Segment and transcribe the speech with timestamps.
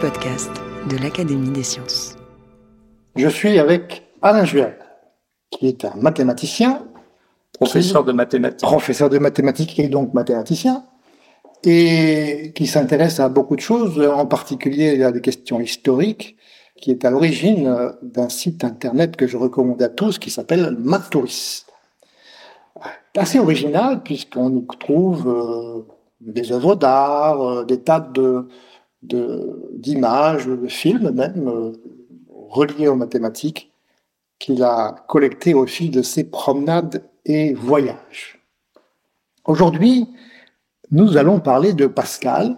[0.00, 0.50] Le podcast
[0.90, 2.14] de l'Académie des sciences.
[3.16, 4.76] Je suis avec Alain Juel,
[5.50, 6.84] qui est un mathématicien,
[7.54, 8.60] Professeur de mathématiques.
[8.68, 10.84] professeur de mathématiques et donc mathématicien,
[11.64, 16.36] et qui s'intéresse à beaucoup de choses, en particulier à des questions historiques,
[16.80, 20.76] qui est à l'origine euh, d'un site internet que je recommande à tous, qui s'appelle
[20.78, 21.64] Matouris.
[23.16, 25.82] Assez original, puisqu'on y trouve euh,
[26.20, 28.48] des œuvres d'art, euh, des tas de de-
[29.02, 31.72] d'images, de, films même, euh,
[32.48, 33.72] reliés aux mathématiques,
[34.38, 38.40] qu'il a collectés au fil de ses promenades et voyages.
[39.44, 40.08] Aujourd'hui,
[40.90, 42.56] nous allons parler de Pascal,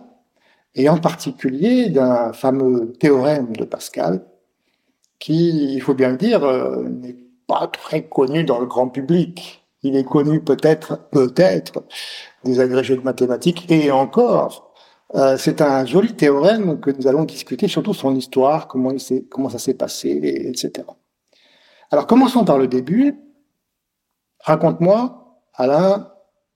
[0.75, 4.25] et en particulier d'un fameux théorème de Pascal,
[5.19, 9.67] qui, il faut bien le dire, euh, n'est pas très connu dans le grand public.
[9.83, 11.85] Il est connu peut-être, peut-être,
[12.45, 14.70] des agrégés de mathématiques, et encore,
[15.15, 19.75] euh, c'est un joli théorème que nous allons discuter, surtout son histoire, comment, ça s'est
[19.75, 20.87] passé, et- etc.
[21.91, 23.19] Alors commençons par le début.
[24.41, 26.13] Raconte-moi, Alain,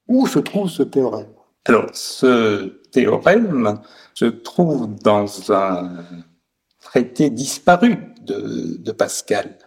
[0.08, 1.28] où se trouve ce théorème?
[1.66, 3.80] Alors, ce théorème
[4.14, 6.04] se trouve dans un
[6.80, 9.58] traité disparu de, de Pascal.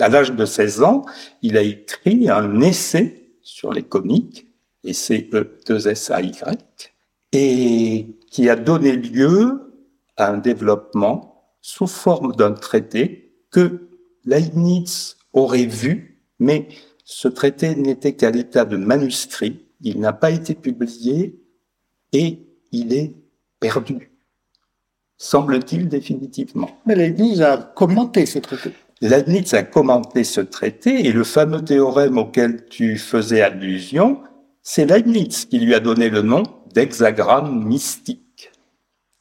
[0.00, 1.02] À l'âge de 16 ans,
[1.42, 4.46] il a écrit un essai sur les coniques,
[4.82, 6.32] essai E2SAY,
[7.32, 9.74] et qui a donné lieu
[10.16, 13.90] à un développement sous forme d'un traité que
[14.24, 16.66] Leibniz aurait vu, mais
[17.04, 21.40] ce traité n'était qu'à l'état de manuscrit, il n'a pas été publié
[22.12, 22.38] et
[22.72, 23.14] il est
[23.60, 24.12] perdu,
[25.18, 26.70] semble-t-il définitivement.
[26.86, 28.72] Mais Leibniz a commenté ce traité.
[29.02, 34.22] Leibniz a commenté ce traité et le fameux théorème auquel tu faisais allusion,
[34.62, 38.50] c'est Leibniz qui lui a donné le nom d'hexagramme mystique.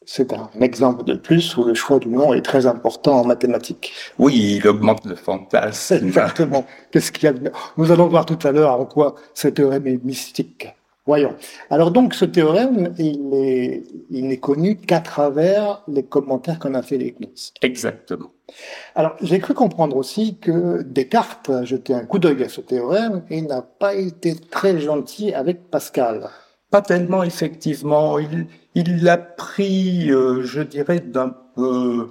[0.06, 3.94] C'est un exemple de plus où le choix du nom est très important en mathématiques.
[4.17, 5.95] Oui, il augmente le fantasme.
[5.95, 6.66] Exactement.
[6.91, 9.88] Qu'est-ce qu'il y a de- Nous allons voir tout à l'heure en quoi ce théorème
[9.88, 10.67] est mystique.
[11.06, 11.35] Voyons.
[11.69, 16.81] Alors donc, ce théorème, il est, il n'est connu qu'à travers les commentaires qu'on a
[16.81, 17.53] fait Leibniz.
[17.61, 18.31] Exactement.
[18.95, 23.23] Alors, j'ai cru comprendre aussi que Descartes a jeté un coup d'œil à ce théorème
[23.29, 26.29] et n'a pas été très gentil avec Pascal.
[26.71, 28.17] Pas tellement, effectivement.
[28.17, 32.07] Il, l'a pris, euh, je dirais, d'un peu,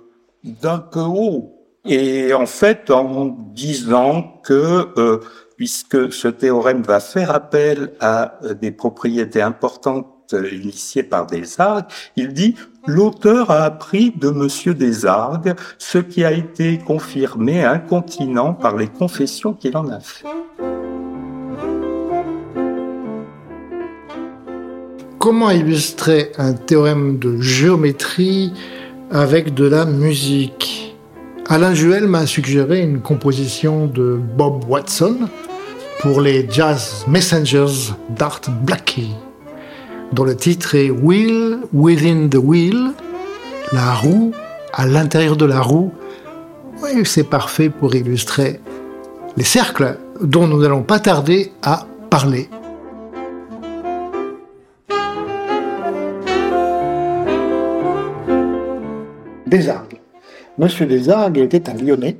[0.96, 1.56] haut.
[1.86, 5.20] Et en fait, en disant que, euh,
[5.56, 12.34] puisque ce théorème va faire appel à euh, des propriétés importantes initiées par Desargues, il
[12.34, 12.54] dit
[12.86, 19.54] l'auteur a appris de Monsieur Desargues ce qui a été confirmé incontinent par les confessions
[19.54, 20.26] qu'il en a fait.
[25.20, 28.54] Comment illustrer un théorème de géométrie
[29.10, 30.96] avec de la musique
[31.46, 35.28] Alain Juel m'a suggéré une composition de Bob Watson
[36.00, 39.08] pour les Jazz Messengers d'Art Blakey,
[40.14, 42.92] dont le titre est Wheel Within the Wheel,
[43.72, 44.32] la roue
[44.72, 45.92] à l'intérieur de la roue.
[46.82, 48.58] Oui, c'est parfait pour illustrer
[49.36, 52.48] les cercles dont nous n'allons pas tarder à parler.
[59.50, 59.98] Desargues.
[60.58, 62.16] Monsieur Desargues était un Lyonnais.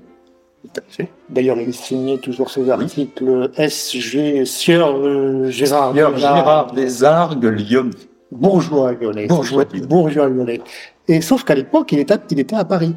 [1.29, 7.91] D'ailleurs, il signait toujours ses articles SG Sieur euh, Gérard, Gérard, Gérard Desargues, Lyonnais.
[8.33, 9.27] bourgeois lyonnais.
[9.27, 9.87] Bourgeois lyonnais.
[9.87, 10.61] bourgeois lyonnais.
[11.09, 12.95] Et sauf qu'à l'époque, il était, il était à Paris.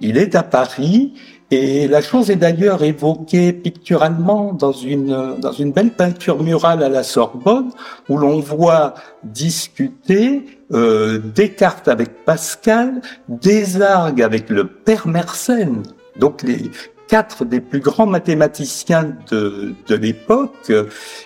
[0.00, 1.14] Il est à Paris
[1.52, 6.88] et la chose est d'ailleurs évoquée picturalement dans une, dans une belle peinture murale à
[6.88, 7.70] la Sorbonne
[8.08, 15.82] où l'on voit discuter euh, Descartes avec Pascal, Desargues avec le père Mersenne.
[16.18, 16.70] Donc les
[17.08, 20.84] quatre des plus grands mathématiciens de, de l'époque, euh,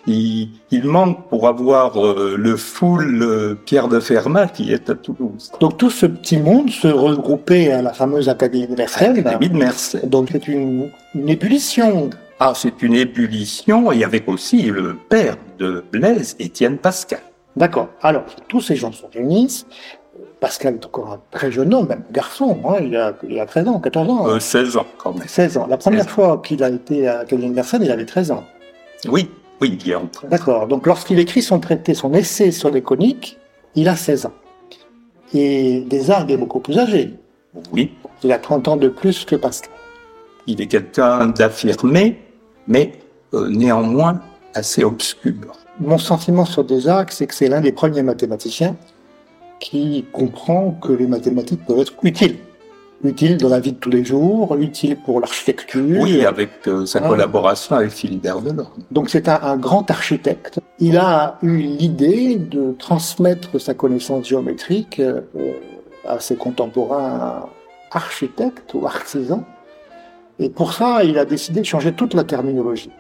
[0.09, 0.51] ils
[0.83, 5.53] manquent pour avoir euh, le full euh, Pierre de Fermat qui est à Toulouse.
[5.61, 9.23] Donc tout ce petit monde se regroupait à la fameuse Académie de Mersenne.
[9.23, 10.09] David Mersenne.
[10.09, 12.11] Donc c'est une, une ébullition.
[12.41, 17.21] Ah, c'est une ébullition, et avec aussi le père de Blaise, Étienne Pascal.
[17.57, 17.89] D'accord.
[18.03, 19.67] Alors, tous ces gens se réunissent.
[20.41, 23.69] Pascal est encore un très jeune homme, même garçon, hein, il, a, il a 13
[23.69, 24.29] ans, 14 ans.
[24.29, 25.27] Euh, 16 ans quand même.
[25.27, 25.67] 16 ans.
[25.69, 26.15] La première 16 ans.
[26.15, 28.45] fois qu'il a été à Académie Universelle, il avait 13 ans.
[29.09, 29.31] Oui,
[29.61, 30.29] oui, il en train.
[30.29, 30.67] D'accord.
[30.69, 33.39] Donc lorsqu'il écrit son traité, son essai sur les coniques,
[33.75, 34.33] il a 16 ans.
[35.35, 37.15] Et Desargues est beaucoup plus âgé.
[37.73, 37.93] Oui,
[38.23, 39.71] Il a 30 ans de plus que Pascal.
[40.47, 42.19] il est quelqu'un d'affirmé,
[42.69, 42.93] mais
[43.33, 44.21] euh, néanmoins
[44.57, 45.35] assez obscur.
[45.81, 48.77] Mon sentiment sur Desargues, c'est que c'est l'un des premiers mathématiciens
[49.61, 52.37] qui comprend que les mathématiques peuvent être utiles.
[53.05, 55.85] Utiles dans la vie de tous les jours, utiles pour l'architecture.
[56.01, 57.93] Oui, avec euh, sa collaboration avec
[58.23, 58.67] Delorme.
[58.91, 60.61] Donc c'est un, un grand architecte.
[60.79, 65.21] Il a eu l'idée de transmettre sa connaissance géométrique euh,
[66.07, 67.47] à ses contemporains
[67.93, 69.45] architectes ou artisans.
[70.39, 72.91] Et pour ça, il a décidé de changer toute la terminologie.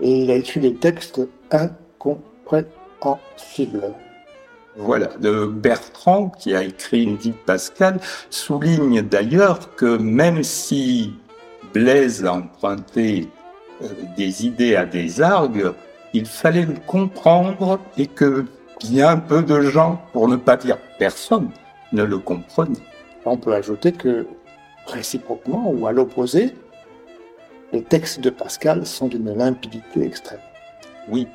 [0.00, 1.20] Et il a écrit des textes
[1.50, 3.92] incompréhensibles.
[4.76, 11.12] Voilà, Bertrand, qui a écrit une vie de Pascal, souligne d'ailleurs que même si
[11.72, 13.28] Blaise a emprunté
[13.82, 15.68] euh, des idées à des argues,
[16.12, 18.46] il fallait le comprendre et que
[18.80, 21.50] bien peu de gens, pour ne pas dire personne,
[21.92, 22.74] ne le comprenaient.
[23.24, 24.26] On peut ajouter que,
[24.86, 26.52] réciproquement ou à l'opposé,
[27.74, 30.38] les textes de Pascal sont d'une limpidité extrême.
[31.08, 31.26] Oui.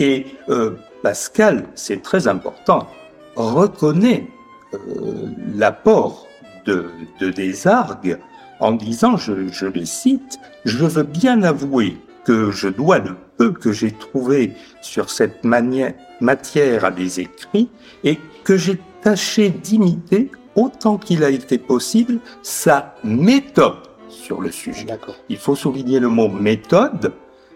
[0.00, 0.72] Et euh,
[1.02, 2.88] Pascal, c'est très important,
[3.36, 4.26] reconnaît
[4.74, 4.78] euh,
[5.54, 6.26] l'apport
[6.64, 6.90] de,
[7.20, 8.18] de Desargues
[8.58, 13.52] en disant, je, je le cite, je veux bien avouer que je dois le peu
[13.52, 17.68] que j'ai trouvé sur cette matière à des écrits
[18.02, 23.76] et que j'ai tâché d'imiter autant qu'il a été possible sa méthode
[24.08, 24.86] sur le sujet.
[25.28, 27.12] Il faut souligner le mot méthode,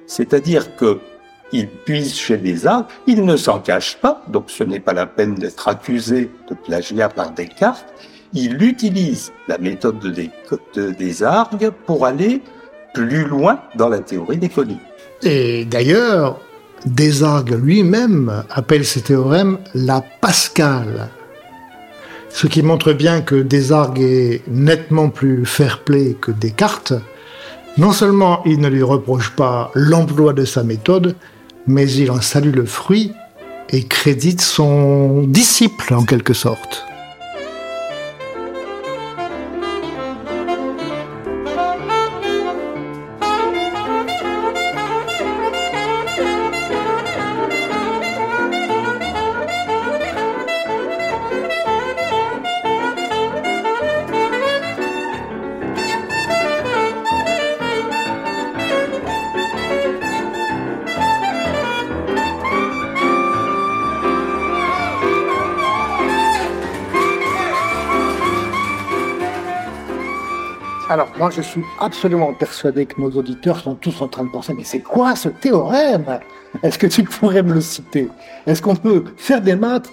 [0.06, 0.98] c'est-à-dire que
[1.52, 5.06] il puise chez des arts, il ne s'en cache pas, donc ce n'est pas la
[5.06, 7.92] peine d'être accusé de plagiat par Descartes.
[8.32, 10.30] Il utilise la méthode de, Des-
[10.74, 12.40] de Desargues pour aller
[12.94, 14.78] plus loin dans la théorie des coniques.
[15.24, 16.38] Et d'ailleurs,
[16.86, 21.08] Desargues lui-même appelle ce théorème la Pascale.
[22.30, 26.94] Ce qui montre bien que Desargues est nettement plus fair-play que Descartes.
[27.76, 31.16] Non seulement il ne lui reproche pas l'emploi de sa méthode,
[31.66, 33.12] mais il en salue le fruit
[33.68, 36.89] et crédite son disciple en quelque sorte.
[71.30, 74.64] Moi, je suis absolument persuadé que nos auditeurs sont tous en train de penser, mais
[74.64, 76.18] c'est quoi ce théorème?
[76.64, 78.08] Est-ce que tu pourrais me le citer?
[78.46, 79.88] Est-ce qu'on peut faire des maths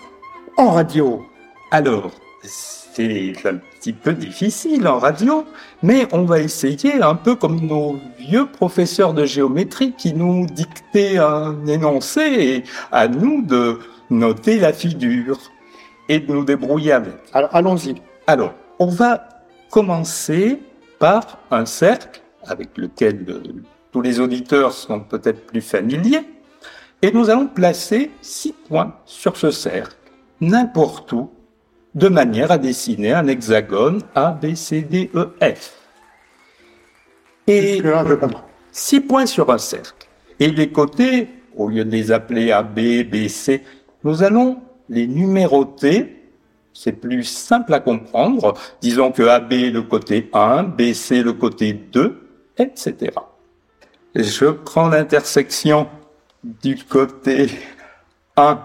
[0.57, 1.23] en radio?
[1.69, 2.09] Alors,
[2.41, 5.45] c'est un petit peu difficile en radio,
[5.83, 11.19] mais on va essayer un peu comme nos vieux professeurs de géométrie qui nous dictaient
[11.19, 13.77] un énoncé et à nous de
[14.09, 15.37] noter la figure
[16.09, 17.13] et de nous débrouiller avec.
[17.31, 17.93] Alors, allons-y.
[18.25, 19.29] Alors, on va
[19.69, 20.61] commencer
[20.99, 23.41] par un cercle avec lequel euh,
[23.91, 26.23] tous les auditeurs sont peut-être plus familiers,
[27.01, 29.95] et nous allons placer six points sur ce cercle,
[30.41, 31.29] n'importe où,
[31.93, 35.73] de manière à dessiner un hexagone A, B, C, D, E, F.
[37.47, 37.81] Et
[38.71, 40.07] six points sur un cercle.
[40.39, 43.63] Et les côtés, au lieu de les appeler A, B, B, C,
[44.03, 46.16] nous allons les numéroter.
[46.79, 48.53] C'est plus simple à comprendre.
[48.81, 52.21] Disons que AB est le côté 1, BC le côté 2,
[52.59, 53.13] etc.
[54.13, 55.89] Je prends l'intersection
[56.43, 57.49] du côté
[58.35, 58.59] 1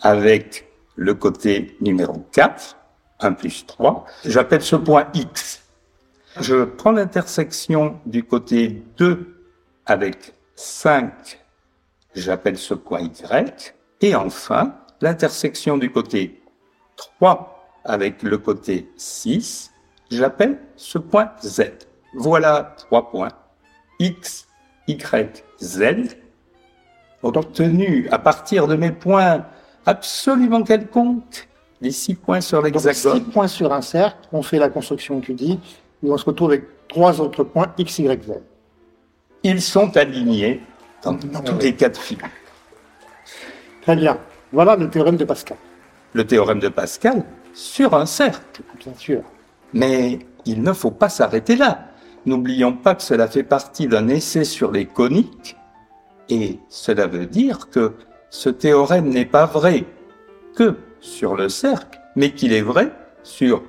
[0.00, 2.78] avec le côté numéro 4,
[3.20, 4.06] 1 plus 3.
[4.24, 5.62] J'appelle ce point X.
[6.40, 9.36] Je prends l'intersection du côté 2
[9.84, 11.38] avec 5,
[12.14, 13.74] j'appelle ce point Y.
[14.00, 16.39] Et enfin, l'intersection du côté
[17.18, 19.70] 3 avec le côté 6,
[20.10, 21.62] j'appelle ce point Z.
[22.14, 23.30] Voilà trois points.
[23.98, 24.46] X,
[24.86, 25.82] Y, Z,
[27.22, 29.44] obtenus à partir de mes points
[29.86, 31.48] absolument quelconques,
[31.80, 33.24] les six points sur Donc, six l'hexagone.
[33.30, 35.58] points sur un cercle, on fait la construction que tu dis,
[36.04, 38.32] et on se retrouve avec trois autres points X, Y, Z.
[39.42, 40.60] Ils sont alignés
[41.02, 42.28] dans tous les cas de figure.
[43.82, 44.18] Très bien.
[44.52, 45.56] Voilà le théorème de Pascal.
[46.12, 48.62] Le théorème de Pascal sur un cercle.
[48.78, 49.22] Bien sûr.
[49.72, 51.86] Mais il ne faut pas s'arrêter là.
[52.26, 55.56] N'oublions pas que cela fait partie d'un essai sur les coniques,
[56.28, 57.94] et cela veut dire que
[58.28, 59.84] ce théorème n'est pas vrai
[60.54, 63.62] que sur le cercle, mais qu'il est vrai sur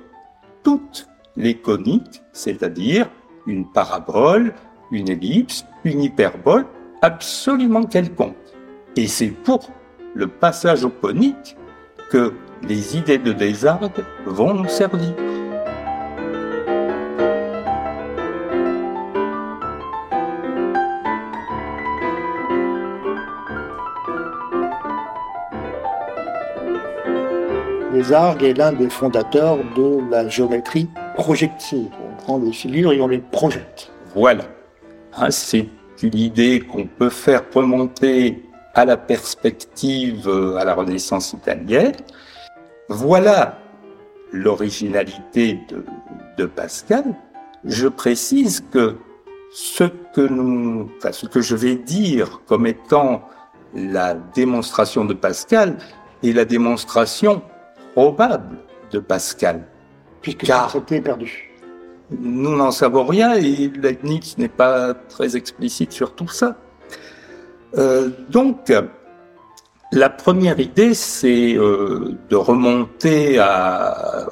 [0.62, 3.08] toutes les coniques, c'est-à-dire
[3.46, 4.54] une parabole,
[4.90, 6.66] une ellipse, une hyperbole,
[7.00, 8.36] absolument quelconque.
[8.96, 9.70] Et c'est pour
[10.14, 11.56] le passage au conique
[12.10, 12.32] que
[12.62, 15.14] les idées de Desargues vont nous servir.
[27.92, 31.90] Desargues est l'un des fondateurs de la géométrie projective.
[32.02, 33.92] On prend des figures et on les projette.
[34.14, 34.44] Voilà.
[35.16, 35.68] Hein, c'est
[36.02, 38.42] une idée qu'on peut faire remonter
[38.74, 41.94] à la perspective euh, à la Renaissance italienne.
[42.88, 43.58] Voilà
[44.32, 45.84] l'originalité de,
[46.38, 47.04] de, Pascal.
[47.64, 48.96] Je précise que
[49.52, 53.28] ce que nous, enfin, ce que je vais dire comme étant
[53.74, 55.76] la démonstration de Pascal
[56.22, 57.42] est la démonstration
[57.92, 58.58] probable
[58.90, 59.66] de Pascal.
[60.22, 61.50] Puisque Car c'était perdu.
[62.10, 66.56] Nous n'en savons rien et Leibniz n'est pas très explicite sur tout ça.
[67.76, 68.72] Euh, donc,
[69.92, 73.38] la première idée, c'est euh, de remonter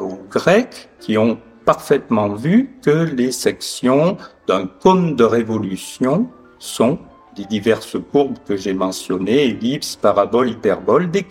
[0.01, 4.17] aux Grecs qui ont parfaitement vu que les sections
[4.47, 6.29] d'un cône de révolution
[6.59, 6.99] sont
[7.37, 11.25] les diverses courbes que j'ai mentionnées, ellipses, paraboles, hyperboles, des.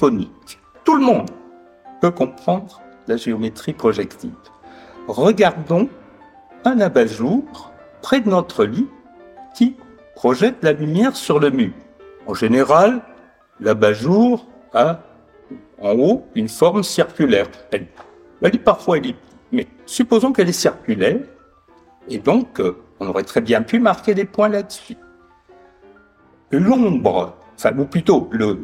[0.84, 1.30] Tout le monde
[2.02, 4.32] peut comprendre la géométrie projective.
[5.08, 5.90] Regardons
[6.66, 7.44] un abat-jour
[8.02, 8.88] près de notre lit
[9.56, 9.76] qui
[10.16, 11.74] projette la lumière sur le mur.
[12.30, 13.02] En général,
[13.60, 14.46] l'abat-jour
[14.76, 15.00] a
[15.82, 17.48] en haut une forme circulaire.
[17.72, 17.88] Elle,
[18.44, 21.22] elle est parfois elliptique, mais supposons qu'elle est circulaire,
[22.08, 24.96] et donc euh, on aurait très bien pu marquer des points là-dessus.
[26.52, 28.60] L'ombre, enfin, ou plutôt le,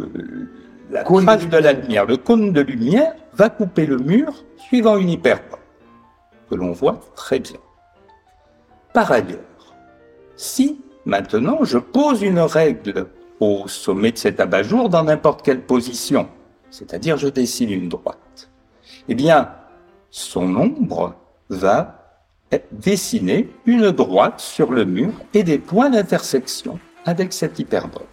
[0.92, 5.10] la trace de la lumière, le cône de lumière, va couper le mur suivant une
[5.10, 5.58] hyperbole,
[6.52, 7.58] que l'on voit très bien.
[8.94, 9.74] Par ailleurs,
[10.36, 13.08] si maintenant je pose une règle
[13.40, 16.30] au sommet de cet abat-jour dans n'importe quelle position,
[16.70, 18.50] c'est-à-dire je dessine une droite,
[19.08, 19.52] eh bien,
[20.10, 21.16] son ombre
[21.50, 22.02] va
[22.72, 28.08] dessiner une droite sur le mur et des points d'intersection avec cette hyperbole.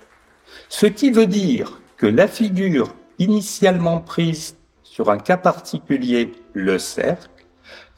[0.68, 7.46] Ce qui veut dire que la figure initialement prise sur un cas particulier, le cercle,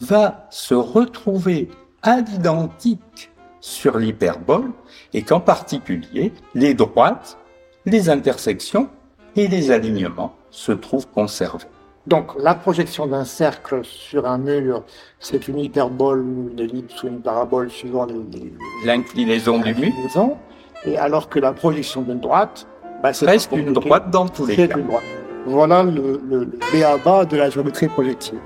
[0.01, 1.71] va se retrouver
[2.03, 3.31] à l'identique
[3.65, 4.73] sur l'hyperbole
[5.15, 7.39] et qu'en particulier, les droites,
[7.87, 8.91] les intersections
[9.37, 11.65] et les alignements se trouvent conservés.
[12.07, 14.85] Donc la projection d'un cercle sur un mur,
[15.19, 18.07] c'est une hyperbole, une ellipse ou une parabole suivant
[18.85, 19.93] l'inclinaison du mur.
[20.85, 22.67] Et alors que la projection d'une droite,
[23.03, 24.77] bah, c'est presque une droite dans tous les cas.
[25.47, 28.39] Voilà le, le, de la géométrie projective.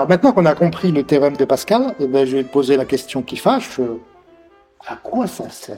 [0.00, 2.86] Alors maintenant qu'on a compris le théorème de Pascal, eh ben, je vais poser la
[2.86, 3.78] question qui fâche.
[4.86, 5.76] À quoi ça sert?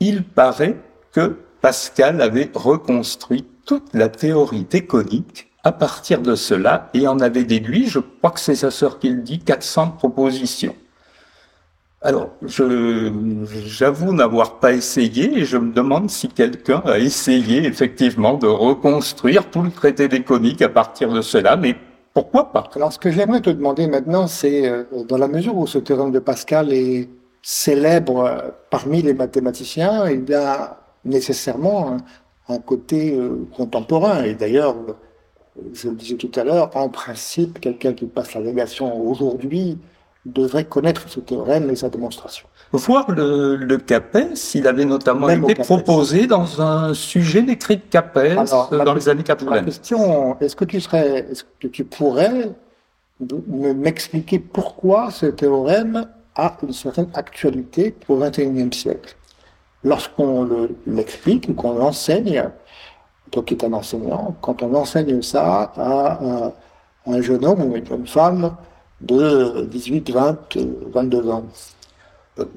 [0.00, 0.74] Il paraît
[1.12, 7.20] que Pascal avait reconstruit toute la théorie des coniques à partir de cela et en
[7.20, 10.74] avait déduit, je crois que c'est sa sœur qui le dit, 400 propositions.
[12.02, 18.48] Alors, j'avoue n'avoir pas essayé et je me demande si quelqu'un a essayé effectivement de
[18.48, 21.76] reconstruire tout le traité des coniques à partir de cela, mais
[22.16, 22.70] pourquoi pas?
[22.74, 26.12] Alors, ce que j'aimerais te demander maintenant, c'est euh, dans la mesure où ce théorème
[26.12, 27.10] de Pascal est
[27.42, 28.38] célèbre euh,
[28.70, 31.98] parmi les mathématiciens, il a nécessairement
[32.48, 34.24] un, côté euh, contemporain.
[34.24, 34.76] Et d'ailleurs,
[35.74, 39.76] je le disais tout à l'heure, en principe, quelqu'un qui passe la négation aujourd'hui
[40.26, 42.46] devrait connaître ce théorème et sa démonstration.
[42.72, 44.18] Voir le, le Capes,
[44.54, 49.22] il avait notamment été proposé dans un sujet d'écrit de Capes euh, dans les années
[49.22, 49.54] 80.
[49.54, 52.50] La question, est-ce que tu serais, est-ce que tu pourrais
[53.20, 59.16] m'expliquer pourquoi ce théorème a une certaine actualité au XXIe siècle?
[59.84, 62.50] Lorsqu'on l'explique ou qu'on l'enseigne,
[63.30, 66.52] toi qui es un enseignant, quand on enseigne ça à,
[67.06, 68.56] un jeune homme ou une jeune femme
[69.00, 70.38] de 18, 20,
[70.92, 71.44] 22 ans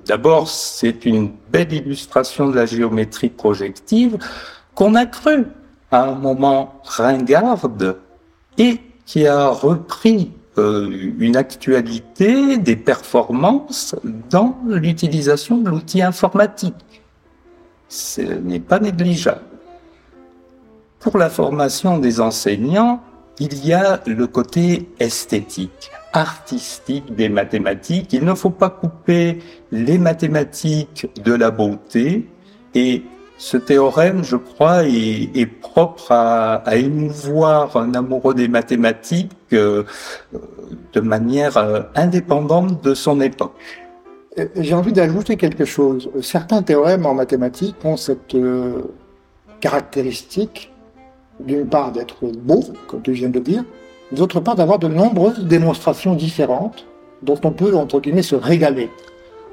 [0.06, 4.18] D'abord, c'est une belle illustration de la géométrie projective
[4.76, 5.46] qu'on a cru
[5.92, 7.98] à un moment ringarde
[8.58, 13.96] et qui a repris euh, une actualité des performances
[14.30, 17.02] dans l'utilisation de l'outil informatique.
[17.88, 19.42] Ce n'est pas négligeable.
[21.00, 23.02] Pour la formation des enseignants,
[23.40, 28.14] il y a le côté esthétique, artistique des mathématiques.
[28.14, 29.40] Il ne faut pas couper
[29.72, 32.28] les mathématiques de la beauté
[32.74, 33.04] et
[33.40, 39.86] ce théorème, je crois, est, propre à, émouvoir un amoureux des mathématiques euh,
[40.92, 43.54] de manière euh, indépendante de son époque.
[44.38, 46.12] Euh, j'ai envie d'ajouter quelque chose.
[46.22, 48.36] Certains théorèmes en mathématiques ont cette
[49.62, 50.74] caractéristique,
[51.40, 53.64] d'une part d'être beaux, comme tu viens de dire,
[54.12, 56.86] d'autre part d'avoir de nombreuses démonstrations différentes
[57.22, 58.90] dont on peut, entre guillemets, se régaler.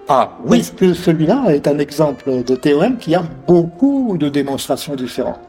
[0.09, 0.61] Ah oui.
[0.61, 5.41] Est-ce que celui-là est un exemple de théorème qui a beaucoup de démonstrations différentes?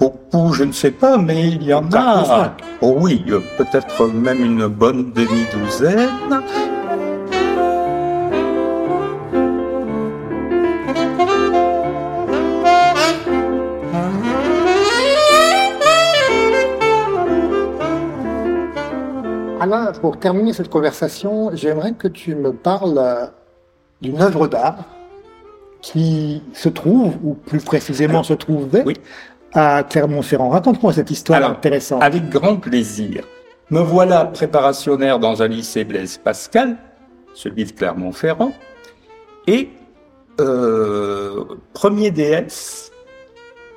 [0.00, 2.54] Beaucoup, je ne sais pas, mais il y en a.
[2.80, 3.22] Oh oui,
[3.58, 6.08] peut-être même une bonne demi-douzaine.
[19.72, 23.30] Alain, pour terminer cette conversation, j'aimerais que tu me parles
[24.00, 24.84] d'une œuvre d'art
[25.80, 28.84] qui se trouve, ou plus précisément se trouvait,
[29.52, 30.50] à Clermont-Ferrand.
[30.50, 32.02] Raconte-moi cette histoire intéressante.
[32.02, 33.24] Avec grand plaisir.
[33.70, 36.76] Me voilà préparationnaire dans un lycée Blaise Pascal,
[37.34, 38.52] celui de Clermont-Ferrand,
[39.46, 39.70] et
[40.40, 42.90] euh, premier DS,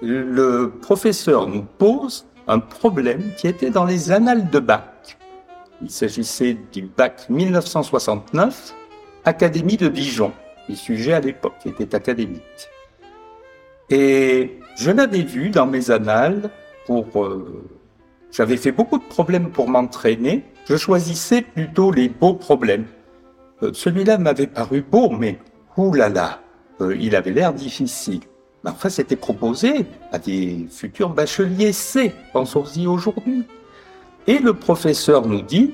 [0.01, 5.17] le professeur nous pose un problème qui était dans les annales de bac.
[5.81, 8.73] Il s'agissait du bac 1969
[9.25, 10.31] Académie de Dijon.
[10.69, 12.69] Les sujets à l'époque étaient académiques.
[13.89, 16.49] Et je l'avais vu dans mes annales
[16.85, 17.23] pour.
[17.23, 17.63] Euh,
[18.31, 20.43] j'avais fait beaucoup de problèmes pour m'entraîner.
[20.67, 22.85] Je choisissais plutôt les beaux problèmes.
[23.63, 25.39] Euh, celui-là m'avait paru beau, mais
[25.77, 26.41] oulala,
[26.81, 28.21] euh, il avait l'air difficile.
[28.63, 33.45] Mais enfin, c'était proposé à des futurs bacheliers C, pensons-y aujourd'hui.
[34.27, 35.73] Et le professeur nous dit,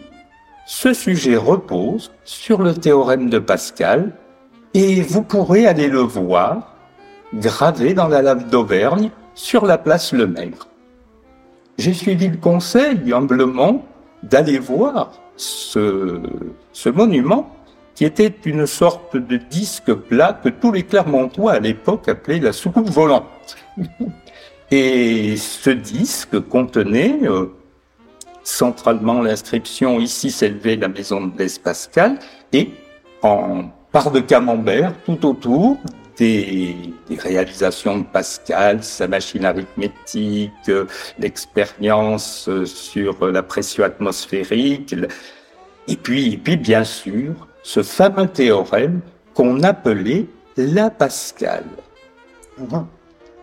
[0.65, 4.13] ce sujet repose sur le théorème de Pascal
[4.73, 6.75] et vous pourrez aller le voir
[7.33, 10.67] gravé dans la lave d'Auvergne sur la place Le Maigre.
[11.77, 13.85] J'ai suivi le conseil humblement
[14.23, 16.21] d'aller voir ce,
[16.73, 17.49] ce monument
[17.95, 22.53] qui était une sorte de disque plat que tous les Clermontois à l'époque appelaient la
[22.53, 23.25] soucoupe volante.
[24.71, 27.47] Et ce disque contenait euh,
[28.43, 32.17] centralement l'inscription ici s'élevait la maison de Blaise Pascal
[32.53, 32.71] et
[33.21, 35.77] en part de camembert tout autour
[36.17, 36.75] des,
[37.17, 40.71] réalisations de Pascal, sa machine arithmétique,
[41.17, 44.95] l'expérience sur la pression atmosphérique,
[45.87, 49.01] et puis, et puis bien sûr ce fameux théorème
[49.33, 50.25] qu'on appelait
[50.57, 51.63] la Pascal.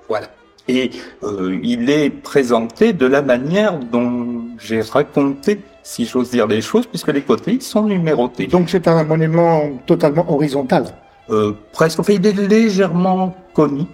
[0.09, 0.29] Voilà.
[0.69, 0.91] Et
[1.23, 6.87] euh, il est présenté de la manière dont j'ai raconté, si j'ose dire les choses,
[6.87, 8.47] puisque les côtés sont numérotés.
[8.47, 10.85] Donc c'est un monument totalement horizontal
[11.31, 13.89] euh, Presque, enfin il est légèrement conique.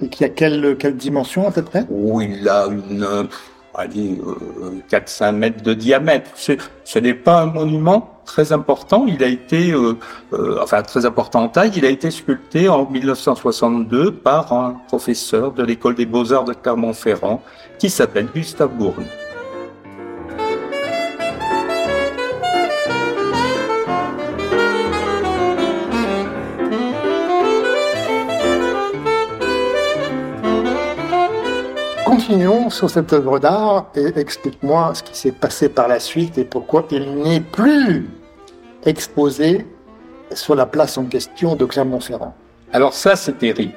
[0.00, 1.84] Et qui a quelle, quelle dimension à peu près?
[1.90, 3.28] Oh, il a une
[3.78, 6.30] allez, euh, 4-5 mètres de diamètre.
[6.34, 9.06] Ce n'est pas un monument très important.
[9.06, 9.96] Il a été, euh,
[10.32, 11.72] euh, enfin très important en taille.
[11.76, 17.40] Il a été sculpté en 1962 par un professeur de l'école des beaux-arts de Clermont-Ferrand
[17.78, 19.06] qui s'appelle Gustave Bourne.
[32.28, 36.44] Continuons sur cette œuvre d'art et explique-moi ce qui s'est passé par la suite et
[36.44, 38.06] pourquoi il n'est plus
[38.84, 39.66] exposé
[40.32, 42.34] sur la place en question de Clermont-Ferrand.
[42.74, 43.72] Alors ça, c'est terrible.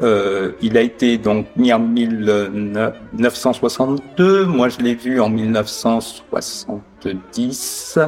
[0.00, 7.98] Euh, il a été donc mis en 1962, moi je l'ai vu en 1970,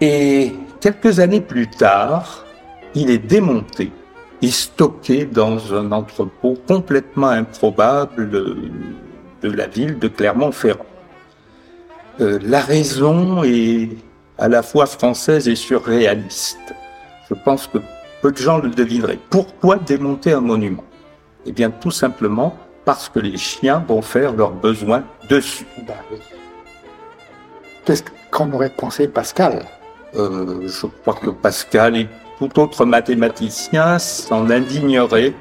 [0.00, 2.46] et quelques années plus tard,
[2.94, 3.92] il est démonté
[4.42, 10.86] est stocké dans un entrepôt complètement improbable de la ville de Clermont-Ferrand.
[12.20, 13.88] Euh, la raison est
[14.38, 16.74] à la fois française et surréaliste.
[17.28, 17.78] Je pense que
[18.20, 19.18] peu de gens le devineraient.
[19.30, 20.84] Pourquoi démonter un monument?
[21.46, 25.66] Eh bien, tout simplement parce que les chiens vont faire leurs besoins dessus.
[25.86, 26.18] Ben oui.
[27.84, 29.64] Qu'est-ce qu'en aurait pensé Pascal?
[30.16, 32.08] Euh, je crois que Pascal et
[32.40, 35.34] tout autre mathématicien s'en indigneraient.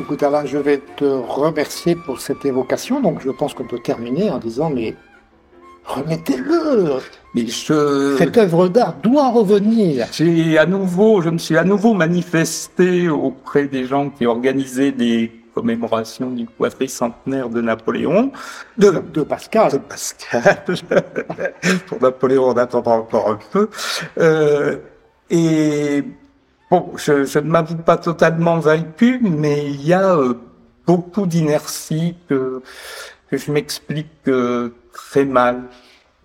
[0.00, 3.00] Écoute, Alain, je vais te remercier pour cette évocation.
[3.00, 4.96] Donc, je pense qu'on peut terminer en disant, mais
[5.84, 6.98] remettez-le.
[7.34, 10.06] Mais je, Cette œuvre d'art doit revenir.
[10.12, 15.32] j'ai à nouveau, je me suis à nouveau manifesté auprès des gens qui organisaient des
[15.54, 18.32] commémorations du quadricentenaire de Napoléon,
[18.76, 19.72] De, de Pascal.
[19.72, 20.64] de Pascal.
[21.86, 23.68] Pour Napoléon, on attendra encore un peu.
[24.18, 24.78] Euh,
[25.30, 26.02] et
[26.70, 30.34] bon, je, je ne m'avoue pas totalement vaincu, mais il y a euh,
[30.86, 32.60] beaucoup d'inertie que,
[33.30, 35.64] que je m'explique euh, très mal.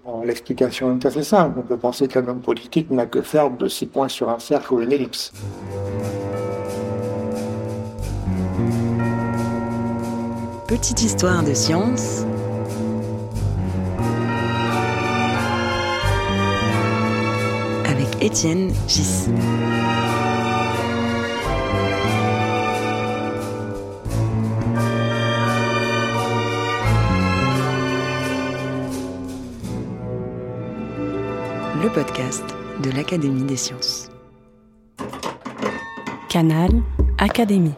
[0.06, 1.60] Bon, L'explication est assez simple.
[1.60, 4.74] On peut penser qu'un homme politique n'a que faire de six points sur un cercle
[4.74, 5.34] ou une ellipse.
[10.68, 12.24] Petite histoire de science.
[17.86, 19.30] Avec Étienne Gis.
[31.94, 32.44] Podcast
[32.84, 34.10] de l'Académie des sciences.
[36.30, 36.70] Canal
[37.18, 37.74] Académie.